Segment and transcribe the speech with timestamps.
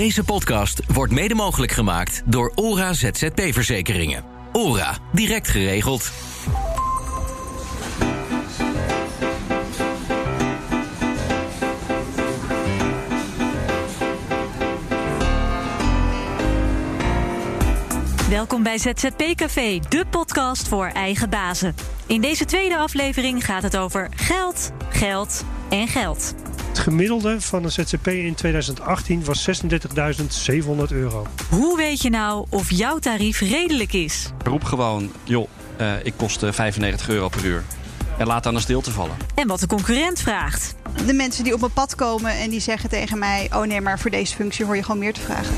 [0.00, 4.24] Deze podcast wordt mede mogelijk gemaakt door ORA ZZP-verzekeringen.
[4.52, 6.12] ORA, direct geregeld.
[18.28, 21.74] Welkom bij ZZP Café, de podcast voor eigen bazen.
[22.06, 26.34] In deze tweede aflevering gaat het over geld, geld en geld.
[26.80, 31.26] Het gemiddelde van een ZZP in 2018 was 36.700 euro.
[31.50, 34.30] Hoe weet je nou of jouw tarief redelijk is?
[34.44, 35.48] Roep gewoon, joh,
[35.80, 37.64] uh, ik kost 95 euro per uur.
[38.18, 39.16] En laat dan een stilte vallen.
[39.34, 40.74] En wat de concurrent vraagt.
[41.06, 43.48] De mensen die op mijn pad komen en die zeggen tegen mij...
[43.54, 45.54] oh nee, maar voor deze functie hoor je gewoon meer te vragen.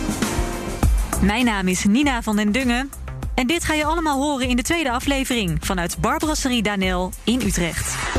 [1.20, 2.90] Mijn naam is Nina van den Dungen.
[3.34, 5.58] En dit ga je allemaal horen in de tweede aflevering...
[5.60, 8.11] vanuit Barbrasserie Danel in Utrecht.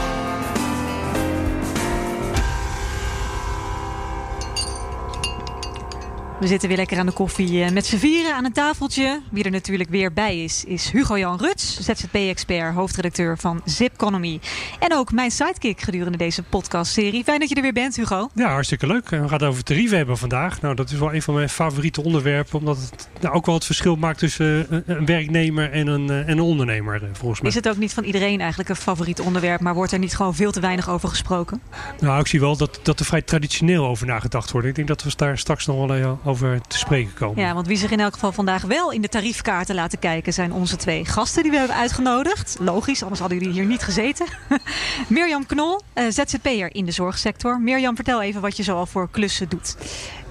[6.44, 9.22] We zitten weer lekker aan de koffie met z'n vieren aan een tafeltje.
[9.32, 14.40] Wie er natuurlijk weer bij is, is Hugo-Jan Ruts, ZZP-expert, hoofdredacteur van Zipconomy.
[14.80, 17.24] En ook mijn sidekick gedurende deze podcastserie.
[17.24, 18.30] Fijn dat je er weer bent, Hugo.
[18.34, 19.10] Ja, hartstikke leuk.
[19.10, 20.62] We gaan het over tarieven hebben vandaag.
[20.62, 23.66] Nou, dat is wel een van mijn favoriete onderwerpen, omdat het nou, ook wel het
[23.66, 27.50] verschil maakt tussen een werknemer en een, en een ondernemer, volgens mij.
[27.50, 30.36] Is het ook niet van iedereen eigenlijk een favoriet onderwerp, maar wordt er niet gewoon
[30.36, 31.62] veel te weinig over gesproken?
[32.00, 34.68] Nou, ik zie wel dat, dat er vrij traditioneel over nagedacht wordt.
[34.68, 37.44] Ik denk dat we daar straks nog wel over over te spreken komen.
[37.44, 40.34] Ja, want wie zich in elk geval vandaag wel in de tariefkaarten laten kijken...
[40.34, 42.58] zijn onze twee gasten die we hebben uitgenodigd.
[42.60, 44.26] Logisch, anders hadden jullie hier niet gezeten.
[45.08, 47.60] Mirjam Knol, uh, ZZP'er in de zorgsector.
[47.60, 49.76] Mirjam, vertel even wat je zoal voor klussen doet.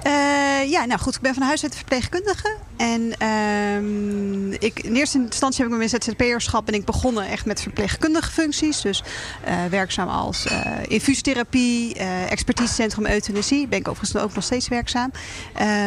[0.07, 2.57] Uh, ja, nou goed, ik ben van huis uit verpleegkundige.
[2.83, 7.63] En uh, ik, in eerste instantie heb ik mijn ZZP'erschap ben ik begonnen echt met
[7.63, 8.81] verpleegkundige functies.
[8.81, 9.03] Dus
[9.49, 11.95] uh, werkzaam als uh, infuustherapie,
[12.29, 13.69] expertisecentrum euthanasie.
[13.69, 15.11] Ben ik overigens ook nog steeds werkzaam.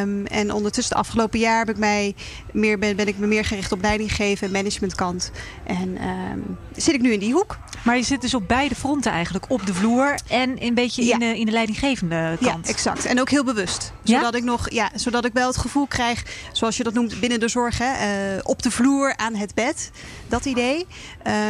[0.01, 2.15] Um, en ondertussen de afgelopen jaar heb ik mij
[2.51, 5.31] meer, ben, ben ik me meer gericht op leidinggeven en managementkant.
[5.63, 7.57] En um, zit ik nu in die hoek.
[7.83, 9.45] Maar je zit dus op beide fronten eigenlijk.
[9.49, 11.13] Op de vloer en een beetje ja.
[11.13, 12.65] in, de, in de leidinggevende kant.
[12.65, 13.05] Ja, exact.
[13.05, 13.93] En ook heel bewust.
[14.03, 14.17] Ja?
[14.17, 17.39] Zodat ik nog, ja, zodat ik wel het gevoel krijg, zoals je dat noemt binnen
[17.39, 17.91] de zorg, hè,
[18.35, 19.91] uh, op de vloer aan het bed.
[20.27, 20.87] Dat idee.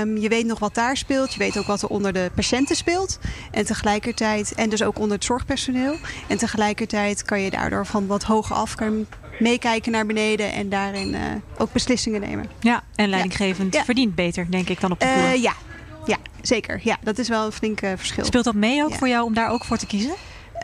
[0.02, 1.34] Um, je weet nog wat daar speelt.
[1.34, 3.20] Je weet ook wat er onder de patiënten speelt.
[3.52, 5.98] En tegelijkertijd, en dus ook onder het zorgpersoneel.
[6.28, 9.06] En tegelijkertijd kan je daardoor van wat hoger af kan
[9.40, 11.20] meekijken naar beneden en daarin uh,
[11.58, 12.50] ook beslissingen nemen.
[12.60, 13.84] Ja, en leidinggevend ja.
[13.84, 15.34] verdient beter, denk ik, dan op de vloer.
[15.34, 15.54] Uh, ja.
[16.06, 16.80] ja, zeker.
[16.84, 18.26] Ja, dat is wel een flink verschil.
[18.26, 18.98] Speelt dat mee ook ja.
[18.98, 20.14] voor jou om daar ook voor te kiezen?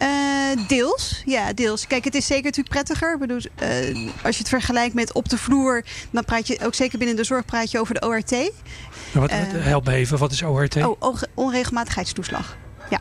[0.02, 1.88] Uh, deels, ja, deels.
[1.88, 3.14] Kijk, het is zeker natuurlijk prettiger.
[3.14, 6.74] Ik bedoel, uh, als je het vergelijkt met op de vloer, dan praat je ook
[6.74, 8.32] zeker binnen de zorg praat je over de ORT.
[8.32, 8.50] Nou,
[9.14, 10.76] wat, uh, help me even, wat is ORT?
[10.76, 12.58] Oh, onregelmatigheidstoeslag.
[12.90, 13.00] Ja.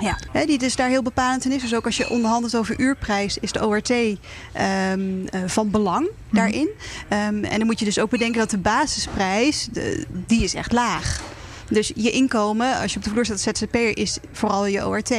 [0.00, 1.62] Ja, hè, die dus daar heel bepalend in is.
[1.62, 4.18] Dus ook als je onderhandelt over uurprijs, is de ORT um,
[4.54, 6.68] uh, van belang daarin.
[7.08, 7.16] Mm.
[7.16, 10.72] Um, en dan moet je dus ook bedenken dat de basisprijs, de, die is echt
[10.72, 11.20] laag.
[11.70, 15.10] Dus je inkomen, als je op de vloer staat als ZZP'er, is vooral je ORT.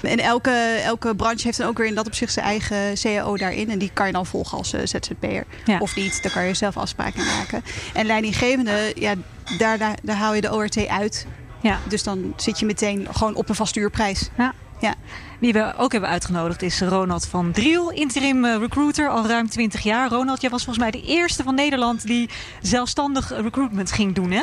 [0.00, 3.70] En elke, elke branche heeft dan ook weer in dat opzicht zijn eigen CAO daarin.
[3.70, 5.44] En die kan je dan volgen als uh, ZZP'er.
[5.64, 5.78] Ja.
[5.78, 7.62] Of niet, daar kan je zelf afspraken maken.
[7.94, 9.14] En leidinggevende, ja,
[9.58, 11.26] daar, daar, daar haal je de ORT uit.
[11.62, 11.78] Ja.
[11.88, 14.28] Dus dan zit je meteen gewoon op een vaste uurprijs.
[14.36, 14.54] Ja.
[14.80, 14.94] Ja.
[15.38, 20.08] Wie we ook hebben uitgenodigd is Ronald van Driel, interim recruiter al ruim 20 jaar.
[20.08, 22.28] Ronald, jij was volgens mij de eerste van Nederland die
[22.62, 24.42] zelfstandig recruitment ging doen, hè?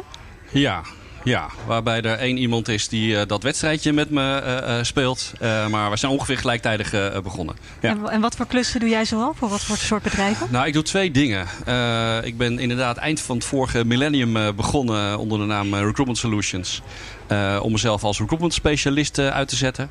[0.51, 0.83] Ja,
[1.25, 5.33] ja, waarbij er één iemand is die uh, dat wedstrijdje met me uh, uh, speelt.
[5.69, 7.55] maar we zijn ongeveer gelijktijdig begonnen.
[7.81, 7.89] Ja.
[7.89, 9.33] En, en, wat voor klussen doe jij zoal?
[9.33, 10.47] Voor wat voor soort bedrijven?
[10.51, 11.47] Nou, ik doe twee dingen.
[12.23, 16.81] ik ben inderdaad eind van het vorige millennium begonnen onder de naam Recruitment Solutions.
[17.61, 19.89] om mezelf als recruitment specialist uit te zetten.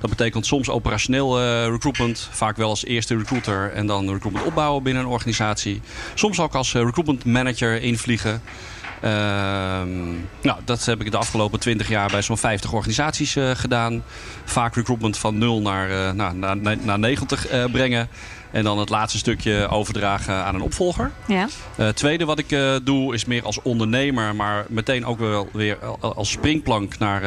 [0.00, 2.28] Dat betekent soms operationeel recruitment.
[2.30, 5.80] Vaak wel als eerste recruiter en dan recruitment opbouwen binnen een organisatie.
[6.14, 8.42] Soms ook als recruitment manager invliegen.
[9.06, 9.12] Uh,
[10.42, 14.02] nou, dat heb ik de afgelopen 20 jaar bij zo'n 50 organisaties uh, gedaan.
[14.44, 18.08] Vaak recruitment van 0 naar, uh, nou, naar, naar 90 brengen.
[18.50, 21.10] En dan het laatste stukje overdragen aan een opvolger.
[21.26, 21.48] Ja.
[21.76, 26.30] Het tweede wat ik doe is meer als ondernemer, maar meteen ook wel weer als
[26.30, 27.20] springplank naar,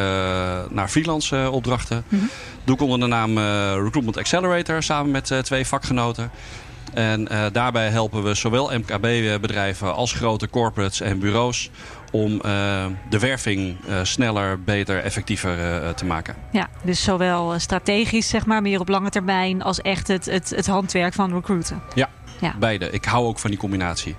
[0.70, 2.04] naar freelance opdrachten.
[2.08, 2.20] Mhm.
[2.20, 2.30] -hmm.
[2.64, 3.38] Doe ik onder de naam
[3.84, 6.32] Recruitment Accelerator samen met twee vakgenoten.
[6.94, 11.70] En uh, daarbij helpen we zowel MKB-bedrijven als grote corporates en bureaus
[12.12, 12.42] om uh,
[13.10, 15.58] de werving uh, sneller, beter, effectiever
[15.96, 16.36] te maken.
[16.52, 20.68] Ja, dus zowel strategisch, zeg maar, meer op lange termijn, als echt het, het, het
[20.68, 21.82] handwerk van recruiten.
[21.96, 22.10] Ja,
[22.40, 22.90] ja, beide.
[22.90, 24.16] Ik hou ook van die combinatie.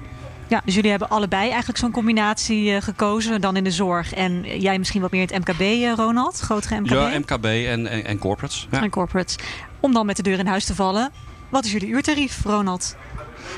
[0.51, 3.41] Ja, dus jullie hebben allebei eigenlijk zo'n combinatie gekozen.
[3.41, 6.41] Dan in de zorg en jij misschien wat meer in het MKB, Ronald?
[6.41, 6.91] Grotere MKB?
[6.91, 8.69] Ja, MKB en, en, en corporates.
[8.71, 8.83] Ja.
[8.83, 9.37] En corporates.
[9.81, 11.11] Om dan met de deur in huis te vallen.
[11.51, 12.97] Wat is jullie uurtarief, Ronald?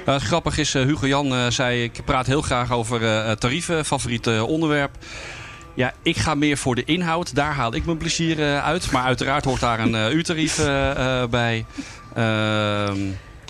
[0.06, 3.84] Nou, grappig is, uh, Hugo Jan uh, zei, ik praat heel graag over uh, tarieven,
[3.84, 4.96] favoriet onderwerp.
[5.74, 7.34] Ja, ik ga meer voor de inhoud.
[7.34, 8.90] Daar haal ik mijn plezier uit.
[8.90, 10.56] Maar uiteraard hoort daar een uurtarief
[11.30, 11.64] bij.
[12.14, 12.98] Ehm,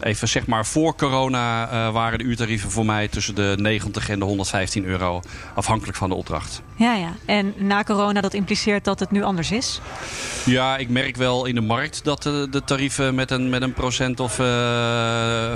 [0.02, 4.18] even zeg maar voor corona uh, waren de uurtarieven voor mij tussen de 90 en
[4.18, 5.22] de 115 euro.
[5.54, 6.62] Afhankelijk van de opdracht.
[6.76, 7.12] Ja, ja.
[7.24, 9.80] En na corona, dat impliceert dat het nu anders is?
[10.44, 13.72] Ja, ik merk wel in de markt dat de, de tarieven met een, met een
[13.72, 14.46] procent of uh,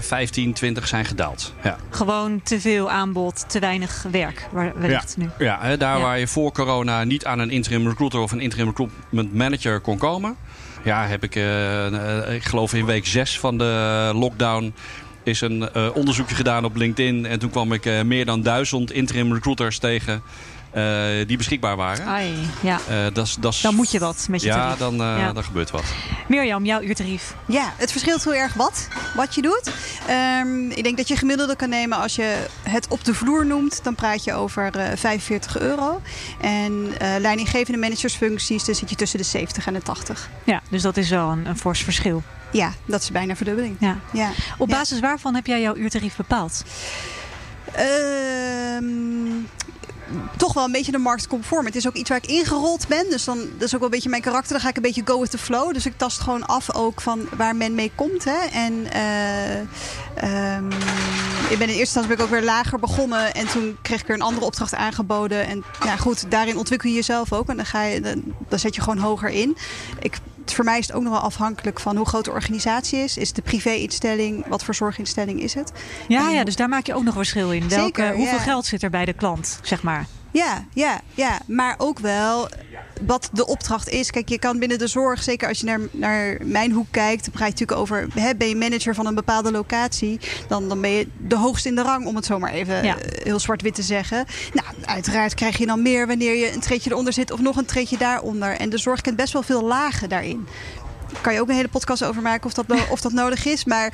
[0.00, 1.52] 15, 20 zijn gedaald.
[1.62, 1.76] Ja.
[1.90, 5.22] Gewoon te veel aanbod, te weinig werk wellicht ja.
[5.22, 5.44] nu.
[5.44, 6.02] Ja, hè, daar ja.
[6.02, 9.98] waar je voor corona niet aan een interim recruiter of een interim recruitment manager kon
[9.98, 10.36] komen
[10.86, 14.74] ja, heb ik, uh, ik geloof in week 6 van de lockdown
[15.22, 17.26] is een uh, onderzoekje gedaan op LinkedIn.
[17.26, 20.22] En toen kwam ik meer dan duizend interim recruiters tegen
[21.26, 22.06] die beschikbaar waren.
[22.06, 23.10] Ai, ja.
[23.12, 24.78] das, das, dan moet je wat met je ja, tarief.
[24.78, 25.84] Dan, ja, dan gebeurt wat.
[26.28, 27.34] Mirjam, jouw uurtarief?
[27.46, 29.70] Ja, het verschilt heel erg wat, wat je doet.
[30.40, 33.84] Um, ik denk dat je gemiddelde kan nemen als je het op de vloer noemt.
[33.84, 36.00] Dan praat je over 45 euro.
[36.40, 40.28] En leidinggevende managersfuncties, dan zit je tussen de 70 en de 80.
[40.44, 42.22] Ja, dus dat is wel een, een fors verschil.
[42.50, 43.76] Ja, dat is bijna verdubbeling.
[43.80, 43.98] Ja.
[44.12, 44.30] Ja.
[44.58, 45.02] Op basis ja.
[45.02, 46.64] waarvan heb jij jouw uurtarief bepaald?
[48.80, 49.48] Um,
[50.36, 51.66] toch wel een beetje de marktconform.
[51.66, 53.10] Het is ook iets waar ik ingerold ben.
[53.10, 54.52] Dus dan, dat is ook wel een beetje mijn karakter.
[54.52, 55.72] Dan ga ik een beetje go with the flow.
[55.72, 58.24] Dus ik tast gewoon af ook van waar men mee komt.
[58.24, 58.46] Hè.
[58.52, 60.72] En uh, um,
[61.48, 63.34] ik ben in eerste instantie ben ik ook weer lager begonnen.
[63.34, 65.46] En toen kreeg ik weer een andere opdracht aangeboden.
[65.46, 67.48] En ja, goed, daarin ontwikkel je jezelf ook.
[67.48, 68.00] En dan, ga je,
[68.48, 69.56] dan zet je gewoon hoger in.
[69.98, 70.18] Ik
[70.54, 73.16] voor mij is het ook nog wel afhankelijk van hoe groot de organisatie is.
[73.16, 74.46] Is het een privé-instelling?
[74.46, 75.72] Wat voor zorginstelling is het?
[76.08, 77.68] Ja, en, ja, dus daar maak je ook nog verschil in.
[77.68, 78.42] Welke, Zeker, hoeveel ja.
[78.42, 80.06] geld zit er bij de klant, zeg maar?
[80.30, 82.48] Ja, ja, ja, maar ook wel
[83.06, 84.10] wat de opdracht is.
[84.10, 87.32] Kijk, je kan binnen de zorg, zeker als je naar, naar mijn hoek kijkt, dan
[87.32, 90.90] praat je natuurlijk over, hè, ben je manager van een bepaalde locatie, dan, dan ben
[90.90, 92.96] je de hoogste in de rang, om het zo maar even ja.
[93.22, 94.24] heel zwart-wit te zeggen.
[94.52, 97.64] Nou, uiteraard krijg je dan meer wanneer je een treedje eronder zit of nog een
[97.64, 98.56] treedje daaronder.
[98.56, 100.46] En de zorg kent best wel veel lagen daarin
[101.20, 103.64] kan je ook een hele podcast over maken of dat, of dat nodig is.
[103.64, 103.92] Maar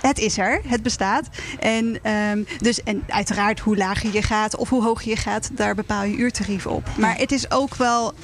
[0.00, 1.28] het is er, het bestaat.
[1.58, 5.74] En, um, dus, en uiteraard hoe lager je gaat of hoe hoger je gaat, daar
[5.74, 6.88] bepaal je uurtarief op.
[6.98, 8.14] Maar het is ook wel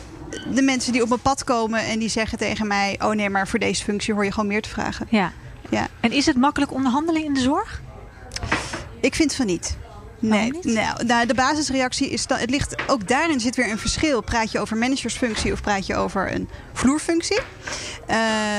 [0.54, 3.48] de mensen die op mijn pad komen en die zeggen tegen mij: Oh nee, maar
[3.48, 5.06] voor deze functie hoor je gewoon meer te vragen.
[5.10, 5.32] Ja.
[5.68, 5.88] ja.
[6.00, 7.82] En is het makkelijk onderhandelen in de zorg?
[9.00, 9.76] Ik vind van niet.
[10.22, 14.20] Nee, nou, nou, de basisreactie is dat het ligt ook daarin zit weer een verschil.
[14.20, 17.40] Praat je over managersfunctie of praat je over een vloerfunctie?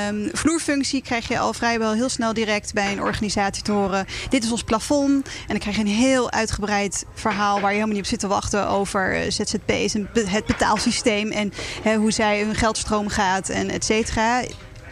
[0.10, 4.06] Um, vloerfunctie krijg je al vrijwel heel snel direct bij een organisatie te horen.
[4.30, 5.28] Dit is ons plafond.
[5.28, 8.28] En dan krijg je een heel uitgebreid verhaal waar je helemaal niet op zit te
[8.28, 11.52] wachten over ZZP's en het betaalsysteem en
[11.96, 14.42] hoe zij hun geldstroom gaat en et cetera.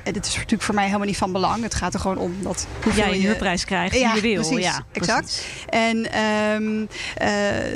[0.03, 1.63] En dit is natuurlijk voor mij helemaal niet van belang.
[1.63, 4.47] Het gaat er gewoon om dat hoeveel jij een huurprijs krijgt die ja, je wil.
[4.47, 5.25] Precies, ja, exact.
[5.25, 5.65] Precies.
[5.69, 6.19] En,
[6.55, 6.87] um,
[7.21, 7.73] uh,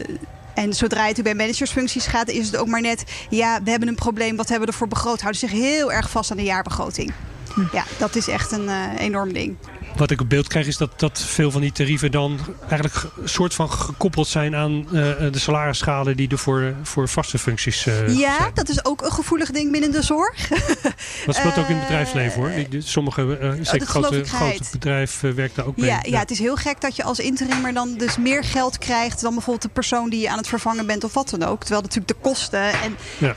[0.53, 3.03] en zodra je bij managersfuncties gaat, is het ook maar net...
[3.29, 5.21] ja, we hebben een probleem, wat hebben we ervoor begroot?
[5.21, 7.13] Houden zich heel erg vast aan de jaarbegroting.
[7.53, 7.61] Hm.
[7.71, 9.55] Ja, dat is echt een uh, enorm ding.
[9.95, 12.39] Wat ik op beeld krijg is dat, dat veel van die tarieven dan
[12.69, 17.85] eigenlijk soort van gekoppeld zijn aan uh, de salarisschalen die er voor, voor vaste functies
[17.85, 18.51] uh, Ja, zijn.
[18.53, 20.47] dat is ook een gevoelig ding binnen de zorg.
[21.25, 22.51] Dat speelt ook in het bedrijfsleven hoor.
[22.79, 25.89] Sommige, zeker grote, grote bedrijf werkt daar ook mee.
[25.89, 29.21] Ja, ja, het is heel gek dat je als interimmer dan dus meer geld krijgt
[29.21, 31.59] dan bijvoorbeeld de persoon die je aan het vervangen bent of wat dan ook.
[31.59, 33.35] Terwijl natuurlijk de kosten en ja.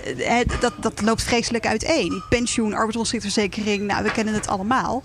[0.60, 2.22] dat, dat loopt vreselijk uiteen.
[2.28, 5.02] Pensioen, arbeidsongeschiktverzekering, nou we kennen het allemaal.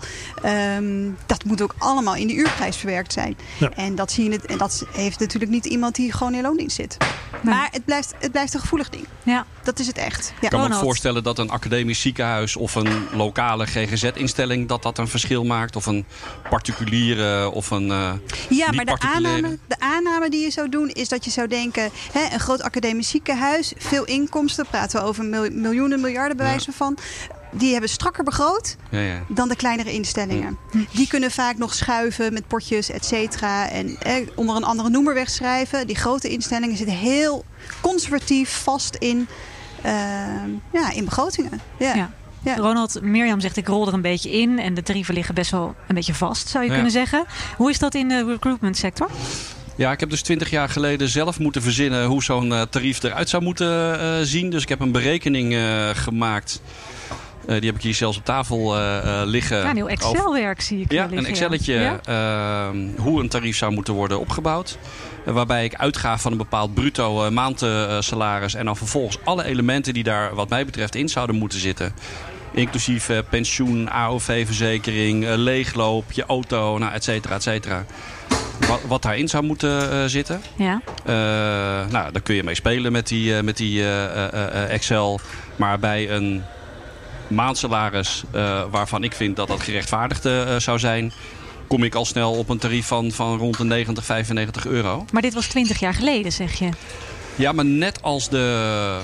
[0.76, 3.36] Um, dat moet ook allemaal in de uurprijs verwerkt zijn.
[3.58, 3.70] Ja.
[3.70, 6.96] En, dat zie je, en dat heeft natuurlijk niet iemand die gewoon in loondienst zit.
[7.42, 7.54] Nee.
[7.54, 9.06] Maar het blijft, het blijft een gevoelig ding.
[9.22, 9.46] Ja.
[9.62, 10.32] Dat is het echt.
[10.34, 10.42] Ja.
[10.42, 14.98] Ik kan me ook voorstellen dat een academisch ziekenhuis of een lokale GGZ-instelling dat dat
[14.98, 15.76] een verschil maakt.
[15.76, 16.04] Of een
[16.50, 17.88] particuliere of een.
[17.88, 18.12] Uh,
[18.48, 21.90] ja, maar de aanname, de aanname die je zou doen is dat je zou denken:
[22.12, 26.76] hè, een groot academisch ziekenhuis, veel inkomsten, praten we over miljoenen, miljarden bewijzen ja.
[26.76, 26.98] van
[27.56, 29.22] die hebben strakker begroot ja, ja.
[29.28, 30.58] dan de kleinere instellingen.
[30.72, 30.80] Ja.
[30.90, 33.68] Die kunnen vaak nog schuiven met potjes, et cetera.
[33.68, 35.86] En eh, onder een andere noemer wegschrijven.
[35.86, 37.44] Die grote instellingen zitten heel
[37.80, 39.28] conservatief vast in,
[39.86, 39.92] uh,
[40.72, 41.60] ja, in begrotingen.
[41.78, 41.94] Ja.
[41.94, 42.10] Ja.
[42.42, 42.56] Ja.
[42.56, 45.74] Ronald, Mirjam zegt ik rol er een beetje in en de tarieven liggen best wel
[45.88, 46.74] een beetje vast, zou je ja.
[46.74, 47.24] kunnen zeggen.
[47.56, 49.10] Hoe is dat in de recruitment sector?
[49.76, 53.28] Ja, ik heb dus twintig jaar geleden zelf moeten verzinnen hoe zo'n uh, tarief eruit
[53.28, 54.50] zou moeten uh, zien.
[54.50, 56.60] Dus ik heb een berekening uh, gemaakt.
[57.48, 59.56] Uh, die heb ik hier zelfs op tafel uh, uh, liggen.
[59.56, 60.92] Ja, een heel Excel-werk zie ik.
[60.92, 62.72] Ja, een Excelletje ja?
[62.96, 64.78] hoe een tarief zou moeten worden opgebouwd.
[65.24, 68.54] waarbij ik uitga van een bepaald bruto maandsalaris.
[68.54, 71.94] en dan vervolgens alle elementen die daar wat mij betreft in zouden moeten zitten.
[72.52, 77.84] Inclusief eh, pensioen, AOV-verzekering, eh, leegloop, je auto, nou, et cetera, et cetera.
[78.68, 80.40] Wat, wat daarin zou moeten eh, zitten.
[80.56, 80.80] Ja.
[81.04, 81.12] Eh,
[81.90, 85.20] nou, daar kun je mee spelen met die, eh, met die eh, eh, eh, Excel.
[85.56, 86.42] Maar bij een
[87.34, 91.12] maandsalaris eh, waarvan ik vind dat dat gerechtvaardigd eh, zou zijn...
[91.66, 95.04] kom ik al snel op een tarief van, van rond de 90, 95 euro.
[95.12, 96.68] Maar dit was 20 jaar geleden, zeg je.
[97.36, 99.00] Ja, maar net als de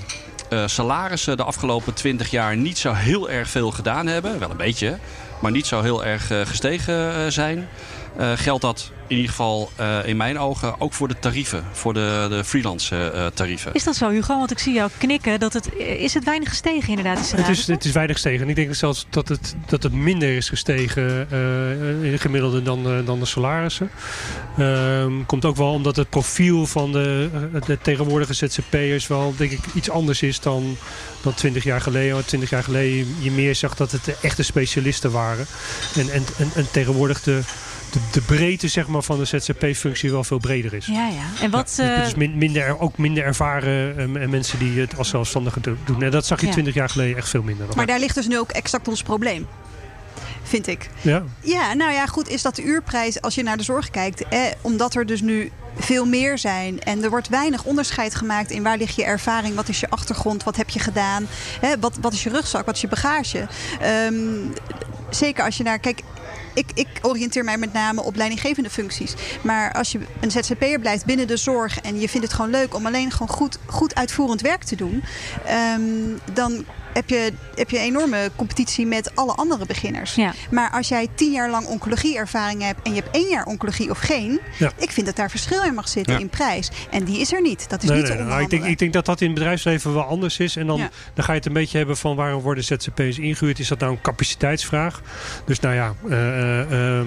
[0.48, 4.38] eh, salarissen de afgelopen 20 jaar niet zo heel erg veel gedaan hebben...
[4.38, 4.98] wel een beetje,
[5.40, 7.68] maar niet zo heel erg gestegen zijn...
[8.16, 11.64] eh, geldt dat in ieder geval eh, in mijn ogen ook voor de tarieven.
[11.72, 13.74] Voor de, de freelance eh, tarieven.
[13.74, 14.38] Is dat zo, Hugo?
[14.38, 15.40] Want ik zie jou knikken.
[15.40, 17.30] Dat het, is het weinig gestegen inderdaad?
[17.36, 18.42] Het is, het is weinig gestegen.
[18.42, 22.62] En ik denk zelfs dat het, dat het minder is gestegen eh, in het gemiddelde
[22.62, 23.90] dan, eh, dan de salarissen.
[24.58, 27.30] Ehm, komt ook wel omdat het profiel van de,
[27.66, 30.76] de tegenwoordige ZZP'ers wel denk ik iets anders is dan,
[31.22, 32.14] dan 20 jaar geleden.
[32.14, 35.46] Want 20 jaar geleden je meer zag dat het de echte specialisten waren.
[35.96, 37.40] En, en, en, en tegenwoordig de,
[37.92, 40.86] de, de breedte zeg maar, van de ZZP-functie wel veel breder is.
[40.86, 41.42] Ja, ja.
[41.44, 41.74] En wat...
[41.76, 45.76] Ja, eh, dus min- minder, ook minder ervaren en mensen die het als zelfstandigen do-
[45.84, 46.02] doen.
[46.02, 46.52] En dat zag je Ja.
[46.52, 47.66] 20 jaar geleden echt veel minder.
[47.76, 49.46] Maar daar ligt dus nu ook exact ons probleem.
[50.42, 50.90] Vind ik.
[51.00, 51.22] ja.
[51.40, 54.28] Ja, nou ja, goed, is dat de uurprijs als je naar de zorg kijkt.
[54.28, 56.80] Eh, omdat er dus nu veel meer zijn.
[56.82, 60.44] En er wordt weinig onderscheid gemaakt in waar ligt je ervaring, wat is je achtergrond,
[60.44, 61.26] wat heb je gedaan,
[61.60, 63.46] hè, wat, wat is je rugzak, wat is je bagage.
[63.80, 64.14] Ehm,
[65.10, 65.78] zeker als je naar.
[65.78, 66.00] Kijk,
[66.60, 69.14] ik, ik oriënteer mij met name op leidinggevende functies.
[69.42, 72.74] Maar als je een ZZP'er blijft binnen de zorg en je vindt het gewoon leuk
[72.74, 75.02] om alleen gewoon goed, goed uitvoerend werk te doen,
[75.44, 75.82] ehm,
[76.32, 80.14] dan heb je, heb je een enorme competitie met alle andere beginners.
[80.14, 80.32] Ja.
[80.50, 83.98] Maar als jij tien jaar lang oncologie-ervaring hebt en je hebt één jaar oncologie of
[83.98, 84.72] geen, Ja.
[84.76, 86.18] ik vind dat daar verschil in mag zitten Ja.
[86.20, 86.70] in prijs.
[86.90, 87.68] En die is er niet.
[87.68, 89.34] Dat is Nee, niet nee, te nou, ik, denk, ik denk dat dat in het
[89.34, 90.56] bedrijfsleven wel anders is.
[90.56, 90.90] En dan, Ja.
[91.14, 93.58] dan ga je het een beetje hebben van waarom worden ZZP's ingehuurd.
[93.58, 95.02] Is dat nou een capaciteitsvraag?
[95.44, 97.06] Dus nou ja, eh, eh, ehm,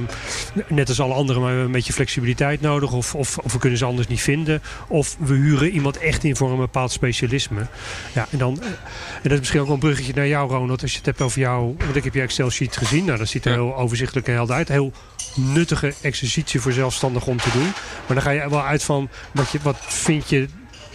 [0.68, 2.92] net als alle anderen, maar we hebben een beetje flexibiliteit nodig.
[2.92, 4.62] Of, of, of we kunnen ze anders niet vinden.
[4.88, 7.68] Of we huren iemand echt in voor een bepaald specialisme.
[8.14, 8.76] Ja, en, dan, eh, en
[9.22, 10.82] dat is misschien ook wel een bruggetje naar jou, Ronald.
[10.82, 13.06] Als je het hebt over jou, want ik heb je Excel-sheet gezien.
[13.06, 13.58] Nou, dat ziet er Ja.
[13.58, 14.68] heel overzichtelijk en helder uit.
[14.68, 14.92] Heel
[15.36, 17.72] nuttige exercitie voor zelfstandig om te doen.
[18.08, 20.48] Maar dan ga je wel uit van wat, je, wat vind je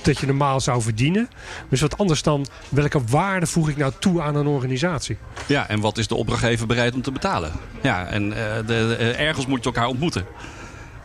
[0.03, 1.29] dat je normaal zou verdienen.
[1.69, 5.17] Dus wat anders dan welke waarde voeg ik nou toe aan een organisatie?
[5.47, 7.53] Ja, en wat is de opdrachtgever bereid om te betalen?
[7.83, 10.25] Ja, en eh, de, de- eh, ergens moet je elkaar ontmoeten.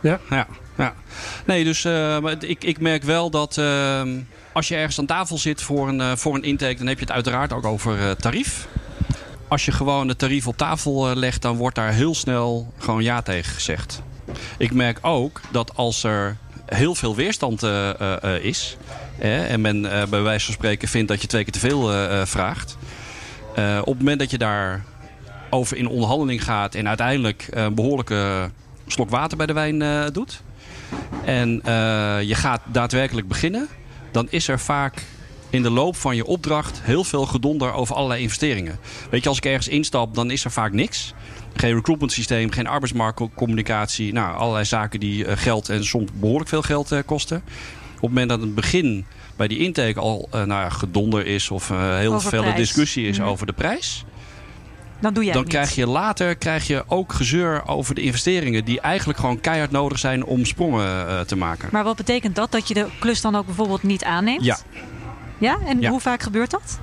[0.02, 0.20] Ja.
[0.30, 0.94] Ja, ja.
[1.46, 4.02] Nee, dus eh, ik, ik merk wel dat eh,
[4.54, 7.04] als je ergens aan tafel zit voor een, eh, voor een intake, dan heb je
[7.04, 8.66] het uiteraard ook over eh, tarief.
[9.48, 13.02] Als je gewoon het tarief op tafel eh, legt, dan wordt daar heel snel gewoon
[13.02, 14.02] ja tegen gezegd.
[14.58, 17.62] Ik merk ook dat als er heel veel weerstand
[18.40, 18.76] is,
[19.18, 21.90] eh, en men eh, bij wijze van spreken vindt dat je twee keer te veel
[22.26, 22.76] vraagt,
[23.80, 24.84] op het moment dat je daar
[25.50, 28.50] over in onderhandeling gaat en uiteindelijk een behoorlijke
[28.86, 30.42] slok water bij de wijn doet.
[31.24, 31.60] En
[32.26, 33.68] je gaat daadwerkelijk beginnen,
[34.14, 35.02] dan is er vaak
[35.50, 38.78] in de loop van je opdracht heel veel gedonder over allerlei investeringen.
[39.10, 41.14] Weet je, als ik ergens instap, dan is er vaak niks.
[41.54, 44.12] Geen recruitment systeem, geen arbeidsmarktcommunicatie.
[44.12, 47.36] Nou, allerlei zaken die eh, geld en soms behoorlijk veel geld eh, kosten.
[47.36, 49.04] Op het moment dat het begin
[49.36, 52.56] bij die intake al eh, nou ja, gedonder is of heel Over veel prijs.
[52.56, 53.26] discussie is Mhm.
[53.28, 54.04] over de prijs.
[55.04, 58.80] Dan doe jij Dan krijg je later krijg je ook gezeur over de investeringen die
[58.80, 61.68] eigenlijk gewoon keihard nodig zijn om sprongen eh, te maken.
[61.72, 62.52] Maar wat betekent dat?
[62.52, 64.44] Dat je de klus dan ook bijvoorbeeld niet aanneemt?
[64.44, 64.58] Ja.
[65.38, 65.58] Ja?
[65.66, 65.90] En Ja.
[65.90, 66.78] hoe vaak gebeurt dat?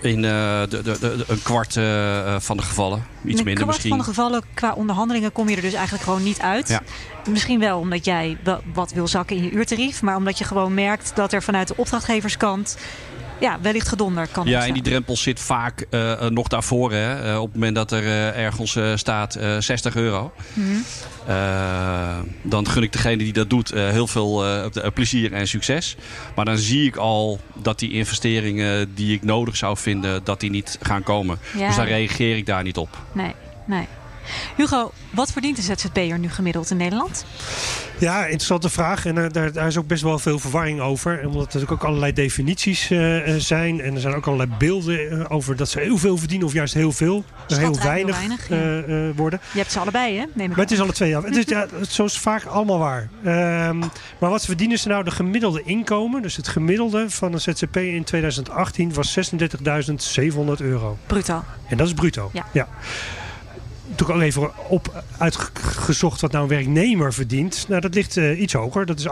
[0.00, 2.98] In eh, de, de, de, een kwart eh, van de gevallen.
[2.98, 3.88] Iets In een minder kwart misschien.
[3.90, 6.68] van de gevallen qua onderhandelingen kom je er dus eigenlijk gewoon niet uit.
[6.68, 6.82] Ja.
[7.30, 8.36] Misschien wel omdat jij
[8.72, 10.02] wat wil zakken in je uurtarief.
[10.02, 12.76] Maar omdat je gewoon merkt dat er vanuit de opdrachtgeverskant
[13.40, 16.92] ja, wellicht gedonder kan Ja, en die drempel zit vaak eh, eh, nog daarvoor.
[16.92, 17.32] Hè?
[17.32, 20.32] Eh, op het moment dat er ergens staat eh, 60 euro.
[20.52, 20.76] Mhm.
[22.42, 24.44] Dan gun ik degene die dat doet heel veel
[24.94, 25.96] plezier en succes.
[26.34, 30.50] Maar dan zie ik al dat die investeringen die ik nodig zou vinden, dat die
[30.50, 31.38] niet gaan komen.
[31.56, 31.66] Ja.
[31.66, 32.98] Dus dan reageer ik daar niet op.
[33.12, 33.86] Nee, nee.
[34.56, 37.24] Hugo, wat verdient de ZZP'er nu gemiddeld in Nederland?
[37.98, 39.06] Ja, interessante vraag.
[39.06, 41.18] En eh, daar, daar is ook best wel veel verwarring over.
[41.18, 43.80] Omdat er natuurlijk ook allerlei definities eh, eh, zijn.
[43.80, 46.92] En er zijn ook allerlei beelden over dat ze heel veel verdienen of juist heel
[46.92, 47.24] veel.
[47.46, 48.16] Heel weinig,
[48.48, 49.40] weinig, worden.
[49.52, 50.24] Je hebt ze allebei, hè?
[50.32, 51.08] Neem ik Maar het is alle twee.
[51.08, 51.22] Ja.
[51.22, 53.08] Het is, ja, zo is vaak allemaal waar.
[53.24, 53.78] Ehm,
[54.18, 55.04] maar wat verdienen ze nou?
[55.04, 60.98] De gemiddelde inkomen, dus het gemiddelde van een ZZP in 2018 was 36.700 euro.
[61.06, 61.44] Bruto.
[61.68, 62.30] En dat is bruto.
[62.52, 62.68] Ja.
[63.94, 67.64] Toen ook even op uitgezocht wat nou een werknemer verdient.
[67.68, 68.86] Nou, dat ligt eh, iets hoger.
[68.86, 69.06] Dat is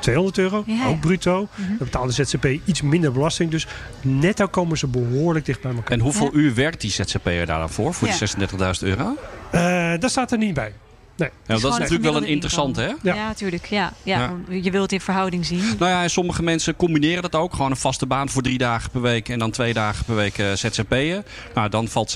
[0.00, 0.86] 200 euro, Ja, ja.
[0.86, 1.48] ook bruto.
[1.54, 1.68] Mhm.
[1.68, 3.50] Dan betaalt de ZZP iets minder belasting.
[3.50, 3.66] Dus
[4.02, 5.92] netto komen ze behoorlijk dicht bij elkaar.
[5.92, 6.38] En hoeveel Ja.
[6.38, 7.94] uur werkt die ZZP'er daar dan voor?
[7.94, 8.12] Voor Ja.
[8.18, 9.16] die 36.000 euro?
[9.50, 10.72] Eh, dat staat er niet bij.
[11.16, 11.28] Nee.
[11.46, 12.92] Ja, dat is natuurlijk wel een interessante, hè?
[13.02, 13.14] Ja.
[13.14, 13.66] Natuurlijk.
[13.66, 14.18] Ja, ja.
[14.18, 14.56] Ja.
[14.56, 15.58] Je wilt het in verhouding zien.
[15.78, 17.52] Nou ja, en sommige mensen combineren dat ook.
[17.54, 20.38] Gewoon een vaste baan voor drie dagen per week en dan twee dagen per week
[20.38, 21.24] eh, ZZP'en.
[21.54, 22.14] Nou, dan valt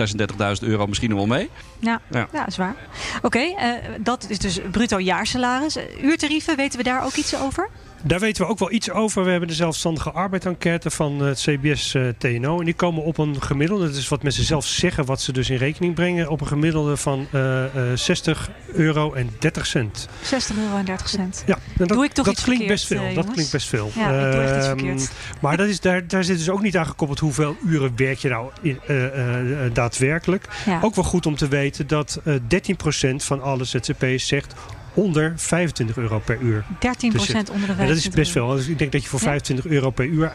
[0.63, 1.51] 36.000 euro misschien nog wel mee.
[1.79, 2.29] Ja, Ja.
[2.33, 2.47] ja.
[2.47, 2.75] is waar.
[3.23, 5.77] Oké, eh, dat is dus bruto jaarsalaris.
[5.77, 7.69] Eh, Uurtarieven, weten we daar ook iets over?
[8.03, 9.25] Daar weten we ook wel iets over.
[9.25, 12.59] We hebben de zelfstandige arbeidsenquête van het CBS eh, TNO.
[12.59, 15.51] En die komen op een gemiddelde, dat is wat mensen zelf zeggen, wat ze dus
[15.51, 20.09] in rekening brengen, op een gemiddelde van eh, eh, 60 euro en 30 cent.
[20.23, 21.43] 60 euro en 30 cent.
[21.47, 23.09] Ja, en dat, Doe ik toch dat iets klinkt verkeerd, best veel.
[23.09, 23.91] eh, dat klinkt best veel.
[23.95, 25.11] Ja, ik doe echt iets Ehm, verkeerd.
[25.41, 28.29] Maar dat is, daar, daar zit dus ook niet aan gekoppeld hoeveel uren werk je
[28.29, 30.49] nou in, eh, eh, eh, daadwerkelijk.
[30.67, 30.79] Ja.
[30.83, 34.55] Ook wel goed om te weten dat eh 13% van alle ZZP'ers zegt
[34.99, 36.65] onder 25 euro per uur.
[36.69, 38.49] 13% onder de 25 En dat is best veel.
[38.49, 39.25] Dus ik denk dat je voor Ja.
[39.25, 40.33] 25 euro per uur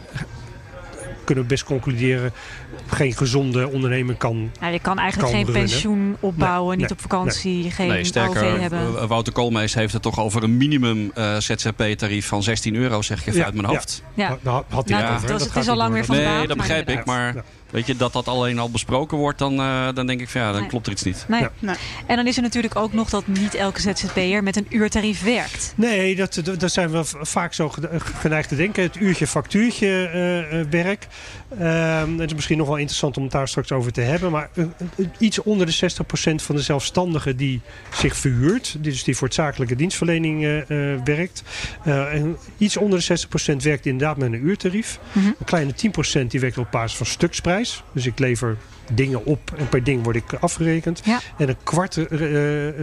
[1.24, 2.32] kunnen we best concluderen
[2.86, 4.50] geen gezonde onderneming kan.
[4.60, 5.70] Nou, je kan eigenlijk kan geen runnen.
[5.70, 8.98] pensioen opbouwen, Nee, niet nee, op vakantie, geen Nee, OV sterker, hebben.
[8.98, 13.20] eh, Wouter Koolmees heeft het toch over een minimum eh, ZZP-tarief van 16 euro, zeg
[13.20, 13.72] ik even Ja, uit mijn ja.
[13.74, 14.02] hoofd.
[14.14, 14.38] ja.
[14.42, 16.04] Nou, had hij Nou, het dat- over, dat is- het gaat is al lang weer
[16.04, 17.04] van de Nee, baan, dat begrijp ik.
[17.04, 17.44] Maar Ja.
[17.74, 20.50] Weet je, dat dat alleen al besproken wordt, dan, eh, dan denk ik van ja,
[20.52, 20.68] dan Nee.
[20.68, 21.24] klopt er iets niet.
[21.28, 21.40] Nee.
[21.40, 21.50] Ja.
[21.58, 21.74] Nee.
[22.06, 25.72] En dan is er natuurlijk ook nog dat niet elke ZZP'er met een uurtarief werkt.
[25.76, 28.82] Nee, dat, dat, zijn we vaak zo gene- geneigd te denken.
[28.82, 31.06] Het uurtje factuurtje eh, eh, werk.
[31.58, 34.30] Ehm, het is misschien nog wel interessant om het daar straks over te hebben.
[34.30, 37.60] Maar eh, eh, iets onder de 60% van de zelfstandigen die
[37.92, 38.76] zich verhuurt.
[38.80, 40.58] Dus die voor het zakelijke dienstverlening eh,
[41.04, 41.42] werkt.
[41.84, 44.98] En iets onder de 60% werkt inderdaad met een uurtarief.
[45.12, 45.26] Mhm.
[45.26, 47.82] Een kleine 10% die werkt op basis van stuksprijs.
[47.92, 48.56] Dus ik lever
[48.92, 51.00] dingen op en per ding word ik afgerekend.
[51.04, 51.20] Ja.
[51.38, 51.94] En een kwart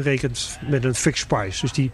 [0.03, 1.61] rekent met een fixed price.
[1.61, 1.91] Dus die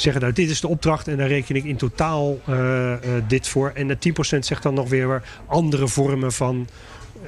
[0.00, 3.48] zeggen nou dit is de opdracht en daar reken ik in totaal eh, eh, dit
[3.48, 3.72] voor.
[3.74, 6.68] En de 10% zegt dan nog weer andere vormen van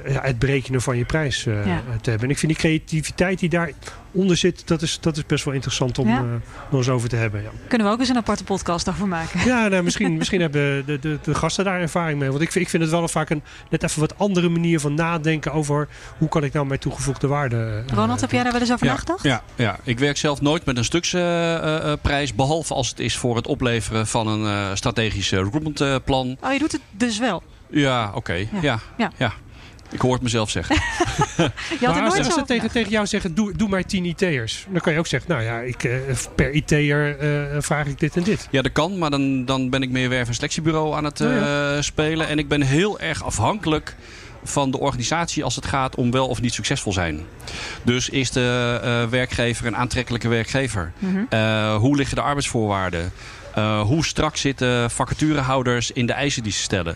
[0.03, 1.81] het berekenen van je prijs eh, Ja.
[2.01, 2.27] te hebben.
[2.27, 5.97] En ik vind die creativiteit die daaronder zit, dat is, dat is best wel interessant
[5.99, 6.17] om Ja.
[6.17, 6.23] eh,
[6.69, 7.41] nog eens over te hebben.
[7.41, 9.39] Ja, Kunnen we ook eens een aparte podcast over maken.
[9.45, 12.29] ja nou, misschien, misschien hebben de, de, de gasten daar ervaring mee.
[12.29, 14.93] Want ik vind, ik vind het wel vaak een net even wat andere manier van
[14.93, 15.87] nadenken over
[16.17, 17.83] hoe kan ik nou mijn toegevoegde waarde.
[17.87, 19.23] eh, Ronald, heb jij daar wel eens over nagedacht?
[19.23, 22.35] Ja, ja, ik werk zelf nooit met een stuksprijs.
[22.35, 26.37] behalve als het is voor het opleveren van een eh strategisch eh, recruitmentplan.
[26.41, 27.43] Oh, je doet het dus wel.
[27.69, 28.33] ja, oké.
[28.33, 28.47] Ja.
[28.61, 28.79] Ja.
[28.97, 29.11] Ja.
[29.17, 29.33] Ja.
[29.93, 30.75] Ik hoor het mezelf zeggen.
[31.79, 34.65] Je had maar als, ze tegen, tegen jou zeggen, doe, doe maar 10 IT'ers.
[34.69, 35.91] Dan kan je ook zeggen, nou ja, ik, eh,
[36.35, 38.47] per IT'er eh vraag ik dit en dit.
[38.51, 41.37] Ja, dat kan, maar dan, dan ben ik meer werf- en selectiebureau aan het Oh
[41.37, 42.27] eh, spelen.
[42.27, 43.95] En ik ben heel erg afhankelijk
[44.43, 47.21] van de organisatie als het gaat om wel of niet succesvol zijn.
[47.83, 50.91] Dus is de eh, werkgever een aantrekkelijke werkgever?
[50.99, 51.23] Mhm.
[51.29, 53.11] Eh, hoe liggen de arbeidsvoorwaarden?
[53.55, 56.95] Eh, hoe strak zitten vacaturehouders in de eisen die ze stellen?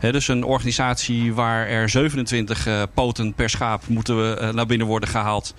[0.00, 5.08] Dus een organisatie waar er 27 eh, poten per schaap moeten eh, naar binnen worden
[5.08, 5.54] gehaald